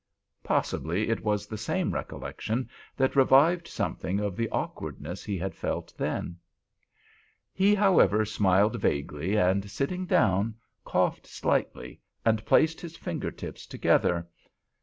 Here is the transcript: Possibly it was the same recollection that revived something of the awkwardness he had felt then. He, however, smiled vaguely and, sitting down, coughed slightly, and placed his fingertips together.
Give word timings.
Possibly 0.43 1.09
it 1.11 1.23
was 1.23 1.45
the 1.45 1.59
same 1.59 1.93
recollection 1.93 2.71
that 2.97 3.15
revived 3.15 3.67
something 3.67 4.19
of 4.19 4.35
the 4.35 4.49
awkwardness 4.49 5.23
he 5.23 5.37
had 5.37 5.53
felt 5.53 5.93
then. 5.95 6.37
He, 7.53 7.75
however, 7.75 8.25
smiled 8.25 8.81
vaguely 8.81 9.35
and, 9.35 9.69
sitting 9.69 10.07
down, 10.07 10.55
coughed 10.83 11.27
slightly, 11.27 12.01
and 12.25 12.43
placed 12.47 12.81
his 12.81 12.97
fingertips 12.97 13.67
together. 13.67 14.27